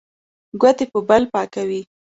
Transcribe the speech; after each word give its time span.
ګوتې 0.61 0.85
په 0.91 0.99
بل 1.07 1.23
پاکوي. 1.33 1.81